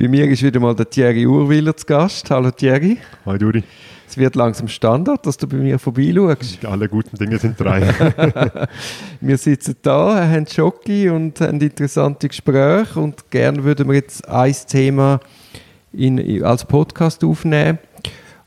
[0.00, 2.30] Bei mir ist wieder mal der Thierry Urwiller zu Gast.
[2.30, 2.98] Hallo Thierry.
[3.26, 3.64] Hi Duri.
[4.08, 6.64] Es wird langsam Standard, dass du bei mir vorbeischaust.
[6.64, 7.82] Alle guten Dinge sind drei.
[9.20, 14.54] wir sitzen da, haben Schocki und haben interessante Gespräche und gerne würden wir jetzt ein
[14.68, 15.18] Thema
[15.92, 17.80] in, als Podcast aufnehmen.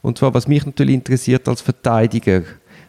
[0.02, 2.44] Und zwar, was mich natürlich interessiert als Verteidiger.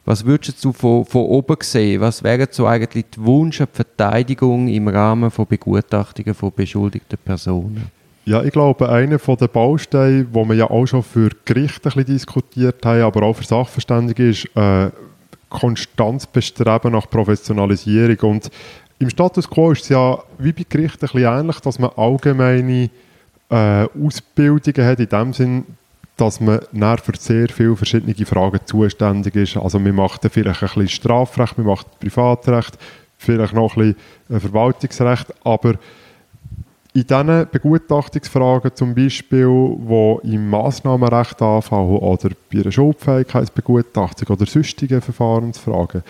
[0.04, 2.00] Was würdest du von, von oben sehen?
[2.00, 7.90] Was wäre so eigentlich die Wunsch an Verteidigung im Rahmen von Begutachtungen von beschuldigten Personen?
[8.24, 12.04] Ja, ich glaube, einer der Bausteine, wo wir ja auch schon für Gerichte ein bisschen
[12.04, 14.90] diskutiert haben, aber auch für Sachverständige, ist äh,
[15.48, 18.30] konstantes Bestreben nach Professionalisierung.
[18.30, 18.50] Und
[19.00, 22.90] im Status quo ist es ja wie bei Gerichten ein bisschen ähnlich, dass man allgemeine
[23.50, 25.64] äh, Ausbildungen hat, in dem Sinn,
[26.16, 26.60] dass man
[26.98, 29.56] für sehr viele verschiedene Fragen zuständig ist.
[29.56, 32.78] Also man macht vielleicht ein bisschen Strafrecht, man macht Privatrecht,
[33.18, 33.94] vielleicht noch ein
[34.28, 35.74] bisschen äh, Verwaltungsrecht, aber
[36.94, 45.00] in diesen Begutachtungsfragen zum Beispiel, die im Massnahmenrecht anfallen oder bei einer Schuldfähigkeitsbegutachtung oder sonstigen
[45.00, 46.02] Verfahrensfragen,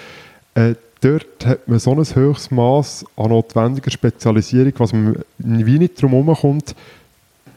[0.54, 6.02] äh, dort hat man so ein höchstes Maß an notwendiger Spezialisierung, was man wie nicht
[6.02, 6.74] darum herumkommt,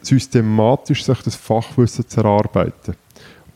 [0.01, 2.95] systematisch sich das Fachwissen zu erarbeiten.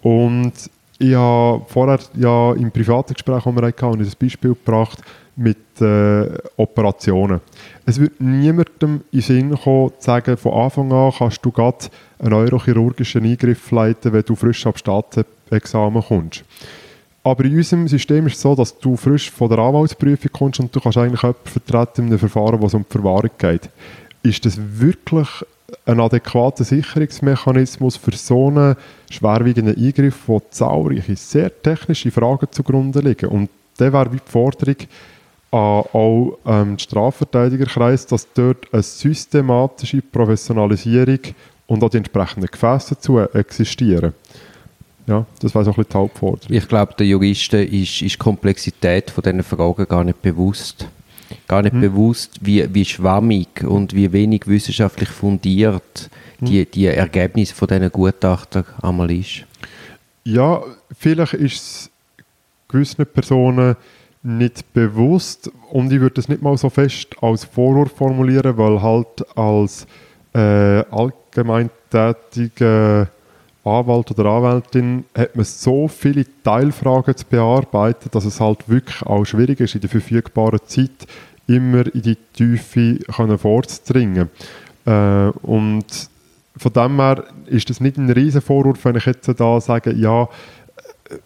[0.01, 0.53] Und
[0.99, 5.01] ich habe vorher ja im privaten Gespräch, das wir hatten, ein Beispiel gebracht,
[5.37, 7.39] mit äh, Operationen.
[7.85, 11.85] Es wird niemandem in den Sinn kommen, zu sagen, von Anfang an kannst du gerade
[12.19, 16.43] einen neurochirurgischen Eingriff leiten, wenn du frisch ab Staatsexamen kommst.
[17.23, 20.75] Aber in unserem System ist es so, dass du frisch von der Anwaltsprüfung kommst und
[20.75, 23.69] du kannst eigentlich jemanden vertreten in einem Verfahren, es um die Verwahrung geht.
[24.23, 25.27] Ist das wirklich
[25.85, 28.75] ein adäquater Sicherungsmechanismus für so einen
[29.09, 33.29] schwerwiegenden Eingriff, wo zahlreiche, sehr technische Fragen zugrunde liegen?
[33.29, 34.75] Und der wäre die Forderung,
[35.51, 41.19] auch ähm, Strafverteidigerkreis, dass dort eine systematische Professionalisierung
[41.65, 44.13] und auch die entsprechenden Gefäße dazu existieren.
[45.07, 46.55] Ja, das wäre so ein bisschen die Hauptforderung.
[46.55, 50.87] Ich glaube, der Juristen ist, ist die Komplexität von diesen Fragen gar nicht bewusst.
[51.47, 51.81] Gar nicht hm.
[51.81, 56.09] bewusst, wie, wie schwammig und wie wenig wissenschaftlich fundiert
[56.39, 56.47] hm.
[56.47, 59.45] die, die Ergebnisse von diesen Gutachten einmal ist.
[60.23, 60.61] Ja,
[60.97, 61.89] vielleicht ist es
[62.67, 63.75] gewissen Personen
[64.21, 69.37] nicht bewusst und ich würde es nicht mal so fest als Vorwurf formulieren, weil halt
[69.37, 69.87] als
[70.33, 73.07] äh, allgemein tätiger
[73.63, 79.25] Anwalt oder Anwältin hat man so viele Teilfragen zu bearbeiten, dass es halt wirklich auch
[79.25, 81.07] schwierig ist, in der verfügbaren Zeit
[81.47, 84.29] immer in die Tiefe können vorzudringen.
[84.85, 85.85] Äh, und
[86.55, 90.27] von dem her ist das nicht ein riesen Vorwurf, wenn ich jetzt da sage, ja,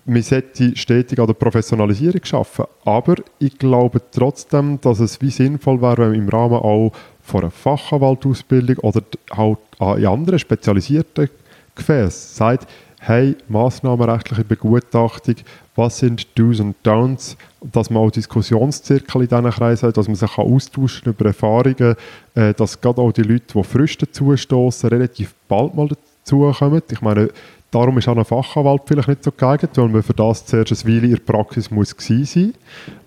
[0.05, 2.71] man sollte stetig an der Professionalisierung arbeiten.
[2.85, 7.41] Aber ich glaube trotzdem, dass es wie sinnvoll wäre, wenn man im Rahmen auch von
[7.41, 9.01] einer Fachanwaltausbildung oder
[9.31, 9.57] halt
[9.97, 11.29] in anderen spezialisierten
[11.75, 12.67] Gefäßen sagt,
[12.99, 15.35] hey, massnahmenrechtliche Begutachtung,
[15.75, 20.15] was sind Do's und Don'ts, dass man auch Diskussionszirkel in diesen Kreisen hat, dass man
[20.15, 21.95] sich austauschen über Erfahrungen,
[22.35, 26.81] äh, dass gerade auch die Leute, die frisch dazustoßen, relativ bald mal dazukommen.
[26.91, 27.29] Ich meine,
[27.73, 30.93] Darum ist auch ein Fachanwalt vielleicht nicht so geeignet, weil man für das zuerst eine
[30.93, 32.53] Weile in der Praxis muss gewesen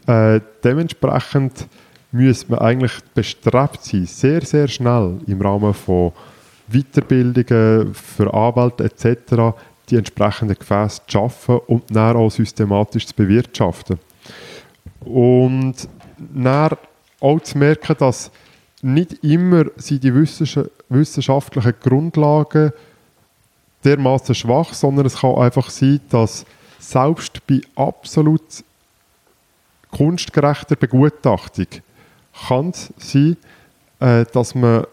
[0.04, 1.68] sein äh, Dementsprechend
[2.10, 6.10] müsste man eigentlich bestrebt sein, sehr, sehr schnell im Rahmen von
[6.68, 9.56] Weiterbildungen für Anwälte etc.
[9.88, 13.98] die entsprechenden Gefäße zu schaffen und dann auch systematisch zu bewirtschaften.
[15.04, 15.88] Und
[16.18, 16.76] dann
[17.20, 18.30] auch zu merken, dass
[18.82, 22.72] nicht immer sind die wissenschaftlichen Grundlagen
[23.84, 26.44] dermaßen schwach, sondern es kann einfach sein, dass
[26.78, 28.42] selbst bei absolut
[29.90, 31.66] kunstgerechter Begutachtung
[32.46, 33.36] kann es sein,
[34.00, 34.84] äh, dass man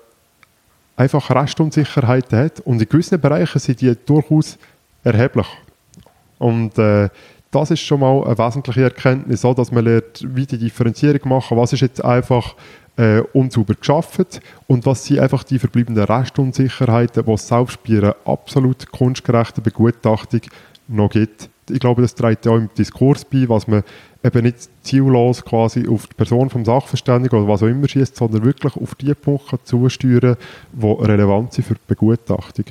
[0.95, 4.57] einfach Restunsicherheiten hat und in gewissen Bereichen sind die durchaus
[5.03, 5.47] erheblich.
[6.39, 7.09] Und äh,
[7.51, 11.57] das ist schon mal eine wesentliche Erkenntnis, so, dass man lernt, wie die Differenzierung machen,
[11.57, 12.55] was ist jetzt einfach
[12.97, 14.25] äh, unsauber geschaffen
[14.67, 20.41] und was sind einfach die verbliebenen Restunsicherheiten, die es selbst bei einer absolut kunstgerechten Begutachtung
[20.87, 21.49] noch gibt.
[21.69, 23.83] Ich glaube, das trägt ja auch im Diskurs bei, was man
[24.23, 28.45] eben nicht ziellos quasi auf die Person vom Sachverständigen oder was auch immer schießt, sondern
[28.45, 30.37] wirklich auf die Punkte zusteuern,
[30.71, 32.65] die relevant sind für die Begutachtung.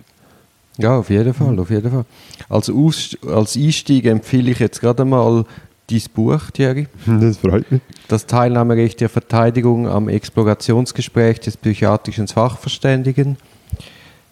[0.79, 2.05] Ja, auf jeden Fall, auf jeden Fall.
[2.49, 5.45] Als, Aus als Einstieg empfehle ich jetzt gerade mal
[5.87, 6.89] dein Buch, Thierry.
[7.07, 7.83] Das freut mich.
[8.09, 13.37] Das Teilnahmerecht der Verteidigung am Explorationsgespräch des psychiatrischen Fachverständigen.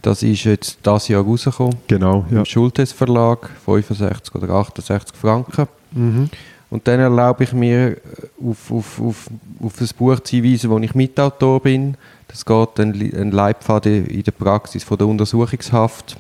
[0.01, 1.77] Das ist jetzt das Jahr rausgekommen.
[1.87, 2.39] Genau, ja.
[2.39, 5.69] Im Schultes Verlag, 65 oder 68 Franken.
[5.93, 6.31] Mhm.
[6.71, 7.97] Und dann erlaube ich mir,
[8.41, 9.31] auf, auf, auf,
[9.61, 11.97] auf ein Buch zu hinweisen, wo ich Mitautor bin.
[12.29, 16.17] Das geht ein, ein Leitfaden in der Praxis von der Untersuchungshaft,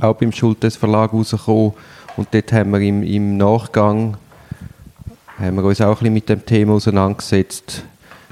[0.00, 1.72] auch beim Schultes Verlag rausgekommen.
[2.16, 4.16] Und dort haben wir im, im Nachgang
[5.38, 7.84] haben wir uns auch ein bisschen mit dem Thema auseinandergesetzt.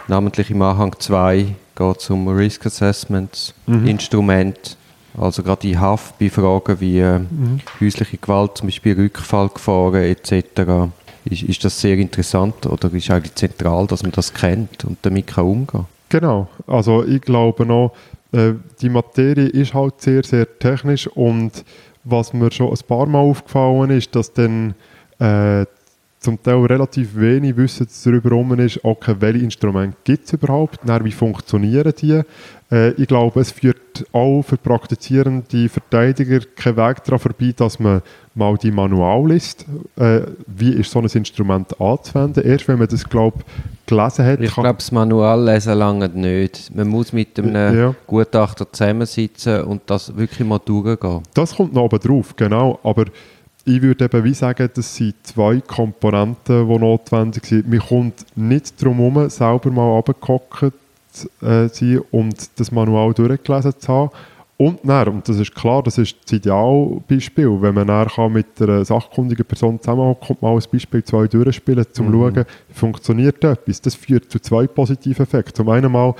[0.08, 3.87] Namentlich im Anhang 2 geht es um Risk Assessments, mhm.
[3.87, 4.76] Instrument,
[5.19, 7.61] also gerade in Haft bei Fragen wie äh, mhm.
[7.81, 10.90] häusliche Gewalt, zum Beispiel Rückfallgefahren etc.
[11.28, 15.26] Ist, ist das sehr interessant oder ist eigentlich zentral, dass man das kennt und damit
[15.26, 15.87] kann umgehen?
[16.08, 17.93] Genau, also ich glaube noch,
[18.32, 21.64] äh, die Materie ist halt sehr, sehr technisch und
[22.05, 24.75] was mir schon ein paar Mal aufgefallen ist, dass dann
[25.19, 25.67] äh,
[26.26, 31.05] zum Teil relativ wenig Wissen darüber herum ist, okay, welche Instrumente gibt es überhaupt, dann,
[31.05, 32.20] wie funktionieren die.
[32.73, 38.02] Äh, ich glaube, es führt auch für praktizierende Verteidiger keinen Weg daran vorbei, dass man
[38.34, 42.43] mal die Manual liest, äh, wie ist so ein Instrument anzuwenden.
[42.43, 43.44] Erst wenn man das, glaube
[43.87, 44.40] gelesen hat.
[44.40, 46.75] Ich glaube, das Manual lesen lange nicht.
[46.75, 47.94] Man muss mit einem ja.
[48.08, 51.23] Gutachter zusammensitzen und das wirklich mal durchgehen.
[51.34, 52.81] Das kommt noch oben drauf, genau.
[52.82, 53.05] Aber
[53.66, 57.68] ich würde eben wie sagen, das sind zwei Komponenten, die notwendig sind.
[57.68, 60.72] Man kommt nicht darum herum, selber mal runtergehockt
[61.42, 64.10] äh, sein und das Manual durchgelesen zu haben.
[64.56, 68.84] Und dann, und das ist klar, das ist das Idealbeispiel, wenn man dann mit einer
[68.84, 72.12] sachkundigen Person zusammenhockt und mal ein Beispiel zwei durchspielen, um zu mhm.
[72.12, 73.82] schauen, funktioniert etwas.
[73.82, 75.56] Das führt zu zwei positiven Effekten.
[75.56, 76.14] Zum einen mal,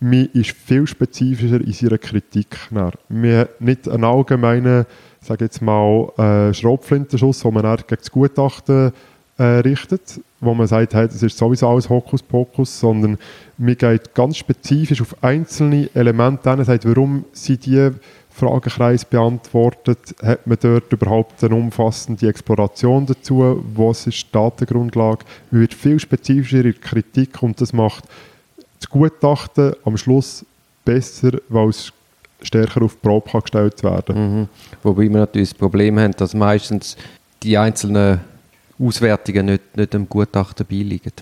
[0.00, 2.56] man ist viel spezifischer in seiner Kritik.
[2.70, 2.92] Dann.
[3.08, 4.86] Man hat nicht einen allgemeinen
[5.20, 8.92] sage jetzt mal, äh, Schrotflintenschuss, den man gegen das Gutachten
[9.38, 13.18] äh, richtet, wo man sagt, hey, das ist sowieso alles Hokuspokus, sondern
[13.58, 17.90] man geht ganz spezifisch auf einzelne Elemente an, sagt, warum sind die
[18.30, 25.60] Fragenkreis beantwortet, hat man dort überhaupt eine umfassende Exploration dazu, was ist die Datengrundlage, man
[25.62, 28.04] wird viel spezifischer in der Kritik und das macht
[28.80, 30.44] das Gutachten am Schluss
[30.84, 31.92] besser, weil es
[32.42, 34.48] stärker auf die Probe gestellt werden mhm.
[34.82, 36.96] Wobei wir natürlich das Problem haben, dass meistens
[37.42, 38.20] die einzelnen
[38.78, 41.12] Auswertungen nicht, nicht dem Gutachten beiliegen.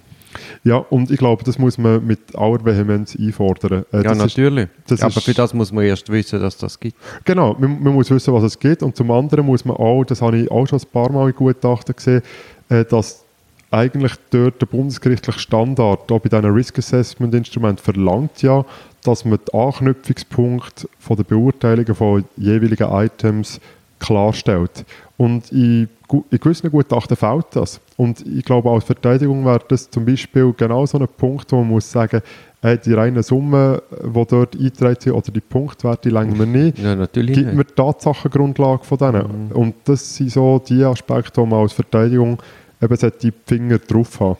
[0.63, 3.85] Ja, und ich glaube, das muss man mit aller Vehemenz einfordern.
[3.93, 4.69] Äh, ja, natürlich.
[4.89, 6.97] Ist, Aber für das muss man erst wissen, dass das gibt.
[7.25, 8.83] Genau, man, man, muss wissen, was es gibt.
[8.83, 11.35] Und zum anderen muss man auch, das habe ich auch schon ein paar Mal in
[11.35, 12.23] Gutachten gesehen,
[12.69, 13.25] äh, dass
[13.71, 18.65] eigentlich dort der bundesgerichtliche Standard, auch bei diesen Risk Assessment Instrument verlangt ja,
[19.05, 23.61] dass man den Anknüpfungspunkt von der Beurteilung von jeweiligen Items
[23.99, 24.85] klarstellt.
[25.17, 25.89] Und in,
[26.31, 27.81] in gewissen Gutachten fehlt das.
[27.97, 31.69] Und ich glaube, als Verteidigung wäre das zum Beispiel genau so ein Punkt, wo man
[31.69, 32.23] muss sagen,
[32.63, 36.79] äh, die reinen Summen, die dort eingetragen sind, oder die Punktwerte, länger wir nicht.
[36.79, 39.49] Ja, natürlich gibt mir die Tatsachengrundlage von denen.
[39.49, 39.57] Mhm.
[39.57, 42.39] Und das sind so die Aspekte, wo man als Verteidigung
[42.81, 44.37] eben die Finger drauf haben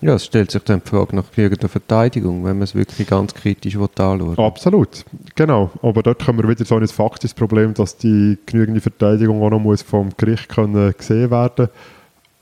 [0.00, 3.34] ja, es stellt sich dann die Frage nach genügender Verteidigung, wenn man es wirklich ganz
[3.34, 4.44] kritisch anschauen will.
[4.44, 5.04] Absolut,
[5.34, 5.70] genau.
[5.82, 9.58] Aber dort haben wir wieder so ein faktisches Problem, dass die genügende Verteidigung auch noch
[9.58, 11.68] muss vom Gericht können gesehen werden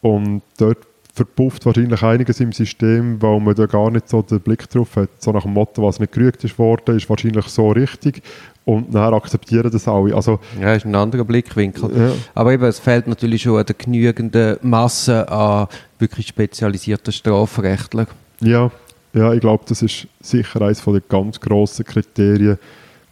[0.03, 0.79] Und dort
[1.15, 5.09] verpufft wahrscheinlich einiges im System, weil man da gar nicht so den Blick drauf hat.
[5.19, 8.23] So nach dem Motto, was nicht gerügt ist worden, ist wahrscheinlich so richtig
[8.67, 10.15] und dann akzeptieren das alle.
[10.15, 11.89] Also, ja, ist ein anderer Blickwinkel.
[11.97, 12.13] Ja.
[12.35, 15.69] Aber eben, es fehlt natürlich schon an der genügenden Masse an
[16.01, 18.09] wirklich spezialisierten Strafrechtlern.
[18.41, 18.73] Ja,
[19.15, 22.59] ja ich glaube, das ist sicher eines der ganz grossen Kriterien,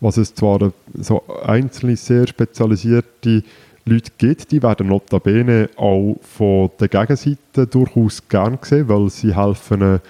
[0.01, 3.45] was es zwar so einzelne, sehr spezialisierte
[3.85, 10.01] Leute gibt, die werden notabene auch von der Gegenseite durchaus gern gesehen, weil sie helfen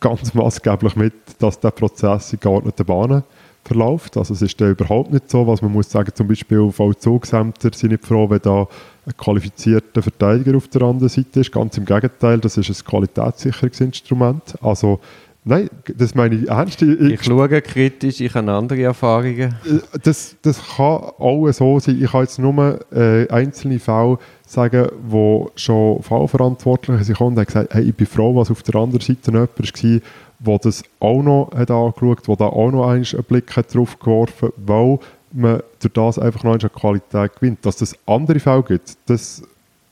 [0.00, 3.22] ganz maßgeblich mit, dass der Prozess in geordneten Bahnen
[3.64, 4.16] verläuft.
[4.16, 7.92] Also es ist da überhaupt nicht so, was man muss sagen, zum Beispiel Vollzugsämter sind
[7.92, 8.66] nicht froh, wenn da
[9.06, 11.52] ein qualifizierter Verteidiger auf der anderen Seite ist.
[11.52, 14.54] Ganz im Gegenteil, das ist ein Qualitätssicherungsinstrument.
[14.62, 15.00] Also
[15.48, 16.82] Nein, das meine ich ernst.
[16.82, 19.54] Ich, ich schaue kritisch, ich habe andere Erfahrungen.
[19.64, 21.98] Äh, das, das kann auch so sein.
[22.02, 27.72] Ich kann jetzt nur äh, einzelne Fälle sagen, wo schon Fallverantwortliche sind und haben gesagt,
[27.72, 30.00] hey, ich bin froh, was auf der anderen Seite jemand war,
[30.38, 33.98] der das auch noch hat angeschaut hat, der da auch noch einen Blick hat drauf
[33.98, 34.98] geworfen hat, weil
[35.32, 37.64] man durch das einfach noch eine Qualität gewinnt.
[37.64, 39.42] Dass es andere Fälle gibt, das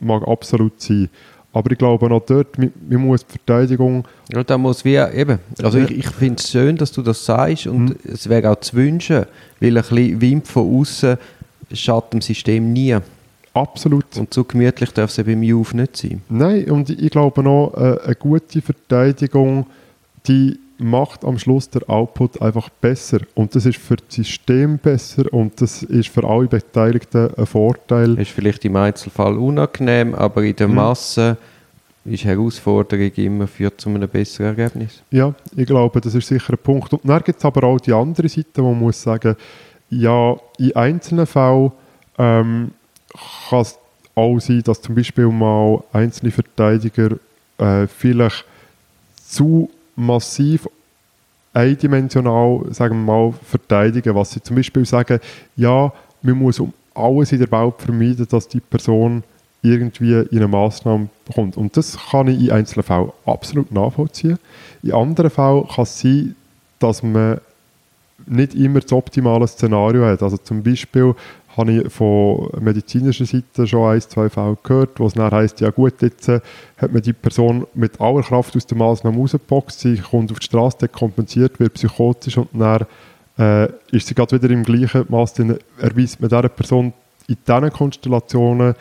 [0.01, 1.09] mag absolut sein.
[1.53, 4.05] Aber ich glaube auch dort, man, man muss die Verteidigung...
[4.31, 7.67] Ja, da muss wie eben, also ich, ich finde es schön, dass du das sagst
[7.67, 7.97] und mhm.
[8.13, 9.25] es wäre auch zu wünschen,
[9.61, 11.17] weil ein bisschen Wind von außen
[11.73, 12.97] schadet dem System nie.
[13.55, 14.19] Absolut.
[14.19, 16.21] Und so gemütlich darf es beim Juf nicht sein.
[16.29, 19.65] Nein, und ich glaube noch, äh, eine gute Verteidigung,
[20.29, 23.21] die macht am Schluss der Output einfach besser.
[23.35, 28.19] Und das ist für das System besser und das ist für alle Beteiligten ein Vorteil.
[28.19, 30.75] Ist vielleicht im Einzelfall unangenehm, aber in der mhm.
[30.75, 31.37] Masse
[32.05, 35.03] ist Herausforderung immer führt zu einem besseren Ergebnis.
[35.11, 36.93] Ja, ich glaube, das ist sicher ein Punkt.
[36.93, 39.35] Und dann gibt es aber auch die andere Seite, wo man muss sagen,
[39.91, 41.73] ja, in einzelnen Fällen
[42.19, 42.71] ähm,
[43.49, 43.79] kann es
[44.15, 47.17] auch sein, dass zum Beispiel mal einzelne Verteidiger
[47.59, 48.45] äh, vielleicht
[49.29, 50.69] zu massiv
[51.53, 55.21] eindimensional, sagen wir mal, verteidigen, was sie zum Beispiel sagen,
[55.57, 59.23] ja, man muss um alles in der Welt vermeiden, dass die Person
[59.63, 61.57] irgendwie in eine Massnahme kommt.
[61.57, 64.39] Und das kann ich in einzelnen Fällen absolut nachvollziehen.
[64.83, 66.37] In anderen Fällen kann es sein,
[66.79, 67.41] dass man
[68.27, 70.23] nicht immer das optimale Szenario hat.
[70.23, 71.15] Also zum Beispiel
[71.57, 75.71] habe ich von medizinischer Seite schon ein, zwei Fälle gehört, wo es dann heisst, ja
[75.71, 76.41] gut, jetzt äh,
[76.77, 80.47] hat man die Person mit aller Kraft aus der Maßnahme rausgeboxt, sie kommt auf die
[80.47, 82.87] Straße, dekompensiert, wird psychotisch und dann
[83.39, 86.93] äh, ist sie gerade wieder im gleichen Maß, dann erweist man dieser Person
[87.29, 88.75] in diesen Konstellationen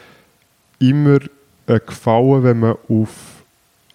[0.79, 1.19] immer
[1.67, 3.43] äh, Gefallen, wenn man auf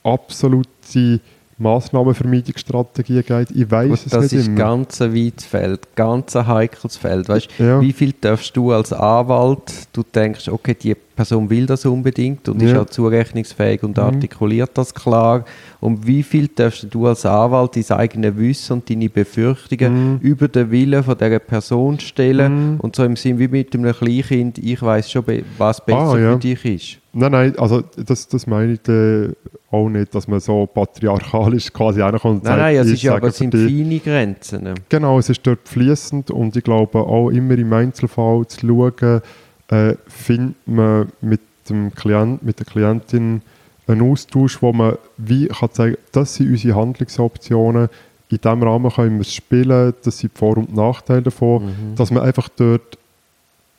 [0.03, 1.21] absolute
[1.61, 3.51] Massnahmenvermeidungsstrategien geht.
[3.53, 4.57] Ich weiß es das nicht ist immer.
[4.57, 7.29] ganz ein weites Feld, ganz ein heikles Feld.
[7.29, 7.81] Weißt, Ja.
[7.81, 12.63] Wie viel darfst du als Anwalt, du denkst, okay, die Person will das unbedingt und
[12.63, 12.81] ist Ja.
[12.83, 14.03] auch zurechnungsfähig und Mhm.
[14.03, 15.45] artikuliert das klar.
[15.81, 20.19] Und wie viel darfst du als Anwalt dein eigenes Wissen und deine Befürchtungen Mhm.
[20.23, 22.73] über den Willen von dieser Person stellen?
[22.75, 22.81] Mhm.
[22.81, 25.25] Und so im Sinn wie mit einem Kleinkind, ich weiß schon,
[25.59, 26.33] was besser Ah, ja.
[26.33, 26.97] für dich ist.
[27.13, 29.29] Nein, nein, also das, das meine ich äh,
[29.71, 33.37] auch nicht, dass man so patriarchalisch quasi reinkommt Nein, nein, es ist ja, aber es
[33.39, 34.75] sind dich- feine Grenzen.
[34.89, 39.21] Genau, es ist dort fließend und ich glaube auch immer im Einzelfall zu schauen,
[39.69, 43.43] äh, findet man mit dem Klient, mit der Klientin
[43.87, 47.89] einen Austausch, wo man wie kann sagen, das sind unsere Handlungsoptionen,
[48.29, 51.95] in diesem Rahmen können wir es spielen, das sind die Vor- und Nachteile davon, Mhm.
[51.97, 52.99] dass man einfach dort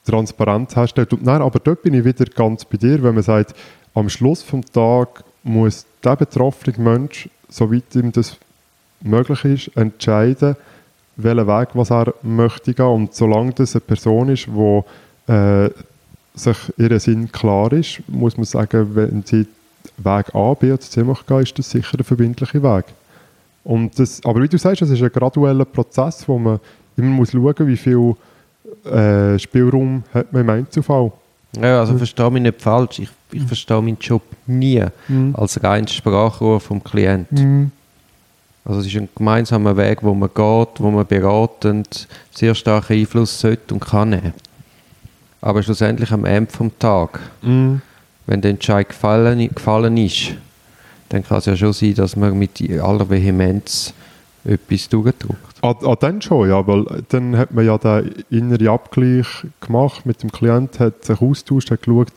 [0.05, 1.13] Transparenz herstellt.
[1.13, 3.53] Und nein, aber dort bin ich wieder ganz bei dir, wenn man sagt,
[3.93, 8.38] am Schluss vom Tag muss der betroffene Mensch, soweit ihm das
[9.01, 10.55] möglich ist, entscheiden,
[11.15, 12.86] welchen Weg was er möchte gehen.
[12.86, 15.69] Und solange das eine Person ist, die äh,
[16.33, 19.48] sich ihr Sinn klar ist, muss man sagen, wenn sie
[19.98, 22.86] Weg A, B oder C möchte ist das sicher der verbindliche Weg.
[23.63, 26.60] Und das, aber wie du sagst, es ist ein gradueller Prozess, wo man
[26.98, 28.15] immer muss schauen muss, wie viel
[28.86, 31.12] äh, Spielraum hat man im Einzelfall.
[31.60, 33.00] Ja, also verstehe mich nicht falsch.
[33.00, 35.36] Ich, ich verstehe meinen Job nie Mhm.
[35.38, 37.27] als reines Sprachrohr vom Klient.
[38.63, 43.39] Also es ist ein gemeinsamer Weg, wo man geht, wo man beratend sehr starken Einfluss
[43.39, 44.34] sollte und kann nehmen.
[45.41, 47.81] Aber schlussendlich am Ende vom Tag, Mhm.
[48.27, 50.34] wenn der Entscheid gefallen, gefallen ist,
[51.10, 53.93] dann kann es ja schon sein, dass man mit aller Vehemenz
[54.43, 55.57] etwas durchdrückt.
[55.62, 59.27] Ah, ah, dann schon, ja, weil dann hat man ja den inneren Abgleich
[59.60, 62.12] gemacht mit dem Klient, hat sich austauscht, hat geschaut,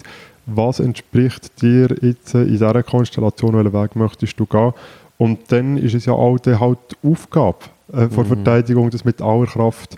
[0.47, 4.73] was entspricht dir jetzt in dieser Konstellation, welchen Weg möchtest du gehen.
[5.19, 7.59] Und dann ist es ja auch halt die Aufgabe
[7.93, 8.29] äh, von Mhm.
[8.29, 9.97] Verteidigung, das mit aller Kraft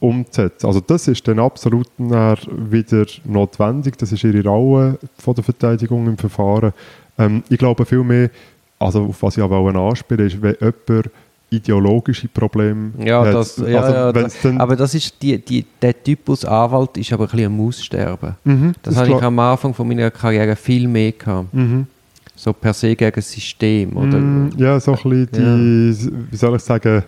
[0.00, 0.66] umzusetzen.
[0.66, 6.18] Also das ist dann absolut wieder notwendig, das ist ihre Rolle von der Verteidigung im
[6.18, 6.72] Verfahren.
[7.18, 8.30] Ähm, ich glaube vielmehr,
[8.78, 11.10] also auf was ich aber auch anspielen ist, wenn jemand
[11.56, 16.44] ideologische Probleme Ja, das, ja, also, ja dann, aber das ist die, die, der Typus
[16.44, 18.34] Anwalt ist aber ein bisschen am Aussterben.
[18.44, 21.52] Mhm, Das, habe ich am Anfang von meiner Karriere viel mehr gehabt.
[21.52, 21.86] Mhm.
[22.34, 23.96] So per se gegen das System.
[23.96, 24.18] Oder?
[24.18, 27.02] Mm, ja, so ein bisschen die, wie soll ich sagen,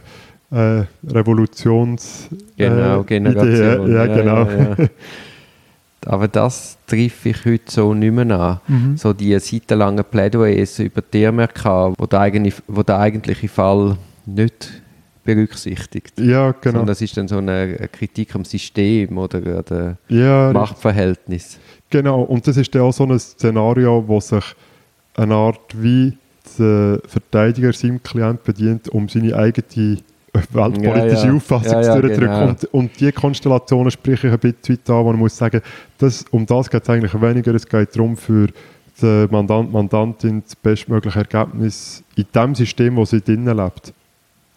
[0.50, 2.28] äh, Revolutions...
[2.56, 3.92] Genau, äh, Generation.
[3.92, 4.48] Ja, genau.
[6.06, 8.60] Aber das treffe ich heute so nicht mehr an.
[8.66, 8.96] Mhm.
[8.96, 13.96] So die seitenlangen Plädoyers über die MRK, wo der, eigene, wo der eigentliche Fall
[14.34, 14.82] nicht
[15.24, 16.18] berücksichtigt.
[16.18, 16.78] Ja, genau.
[16.78, 19.64] Sondern es ist dann so eine Kritik am System oder an
[20.08, 21.58] dem Ja, Machtverhältnis.
[21.90, 24.44] Genau, und das ist dann auch so ein Szenario, wo sich
[25.14, 26.16] eine Art wie
[26.58, 29.98] der Verteidiger seinem Klient bedient, um seine eigene
[30.52, 31.36] weltpolitische Ja, ja.
[31.36, 32.20] Auffassung Ja, zu ja, durchdrücken.
[32.20, 32.48] genau.
[32.48, 35.60] Und, und die Konstellationen spreche ich ein bisschen an, wo man muss sagen,
[35.98, 37.54] das, um das geht es eigentlich weniger.
[37.54, 38.48] Es geht darum, für
[39.02, 43.92] den Mandant, Mandantin das bestmögliche Ergebnis in dem System, wo sie drinnen lebt,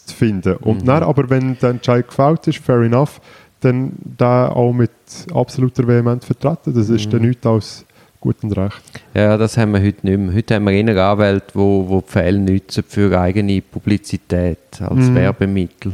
[0.05, 0.55] zu finden.
[0.58, 0.86] Und Mhm.
[0.86, 3.20] dann, aber wenn der Entscheid gefällt ist, fair enough,
[3.62, 4.91] dann da auch mit
[5.34, 6.74] absoluter Vehemenz vertreten.
[6.74, 7.12] Das ist Mhm.
[7.12, 7.86] dann nichts als
[8.20, 8.81] gut und recht.
[9.13, 10.34] Ja, das haben wir heute nicht mehr.
[10.36, 15.15] Heute haben wir eher Anwälte, wo, wo die Fälle nutzen für eigene Publizität als Mhm.
[15.15, 15.93] Werbemittel.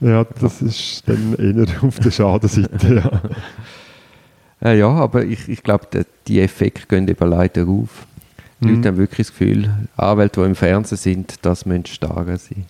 [0.00, 2.94] Ja, das ist dann eher auf der Schadenseite.
[4.62, 4.70] Ja.
[4.70, 8.06] Äh, ja, aber ich, ich glaube, die- die Effekte gehen eben leider auf.
[8.60, 8.74] Die Mhm.
[8.76, 12.64] Leute haben wirklich das Gefühl, Anwälte, die im Fernsehen sind, das müssen stark sein.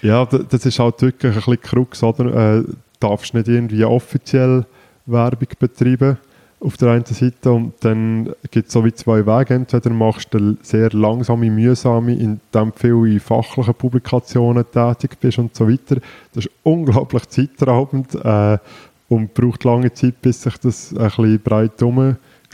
[0.00, 2.58] Ja, das ist halt wirklich ein bisschen Krux, oder?
[2.60, 2.64] Äh,
[3.00, 4.64] darfst nicht irgendwie offiziell
[5.06, 6.18] Werbung betreiben
[6.60, 9.54] auf der einen Seite und dann gibt es so wie zwei Wege.
[9.54, 15.38] Entweder machst du eine sehr langsame, mühsame, indem du viel in fachlichen Publikationen tätig bist
[15.38, 15.96] und so weiter.
[16.32, 18.58] Das ist unglaublich zeitraubend äh,
[19.08, 21.82] und braucht lange Zeit, bis sich das ein bisschen breit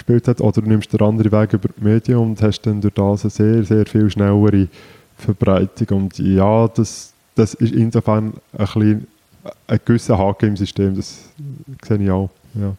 [0.09, 0.41] umgespielt hat.
[0.41, 3.31] Oder du nimmst den anderen Weg über die Medien und hast dann durch das eine
[3.31, 4.69] sehr, sehr viel schnellere
[5.17, 5.99] Verbreitung.
[5.99, 9.07] Und ja, das, das ist insofern ein bisschen
[9.67, 11.31] ein gewisser Haken im System, das
[11.85, 12.31] sehe ich auch.
[12.55, 12.75] Ja.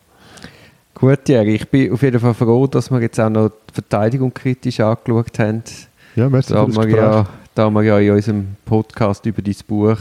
[0.94, 4.34] Gut, Jerry, ich bin auf jeden Fall froh, dass wir jetzt auch noch die Verteidigung
[4.34, 5.64] kritisch angeschaut haben.
[6.16, 7.04] Ja, merci da für das wir Gespräch.
[7.04, 9.98] ja, da wir ja in unserem Podcast über dein Buch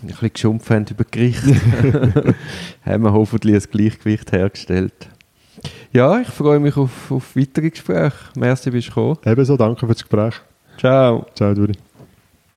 [0.00, 1.42] ein bisschen geschumpft haben über Gericht,
[2.84, 5.08] haben wir hoffentlich ein Gleichgewicht hergestellt.
[5.92, 8.12] Ja, ich freue mich auf, auf weitere Gespräche.
[8.36, 9.18] Merci, bist du gekommen.
[9.24, 10.34] Ebenso, danke für das Gespräch.
[10.78, 11.26] Ciao.
[11.34, 11.72] Ciao, Duri.